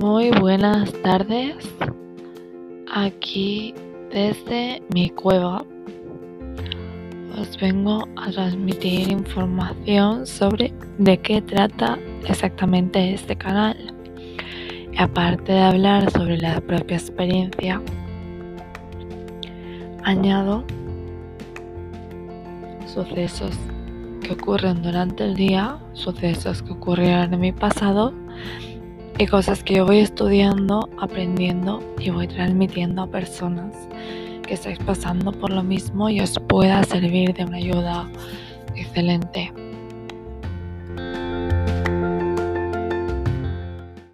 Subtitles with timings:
[0.00, 1.56] Muy buenas tardes.
[2.90, 3.74] Aquí
[4.10, 5.62] desde mi cueva
[7.38, 13.76] os vengo a transmitir información sobre de qué trata exactamente este canal.
[14.90, 17.82] Y aparte de hablar sobre la propia experiencia,
[20.02, 20.64] añado
[22.86, 23.54] sucesos
[24.22, 28.14] que ocurren durante el día, sucesos que ocurrieron en mi pasado
[29.20, 33.74] y cosas que yo voy estudiando, aprendiendo y voy transmitiendo a personas
[34.46, 38.08] que estáis pasando por lo mismo y os pueda servir de una ayuda
[38.76, 39.52] excelente.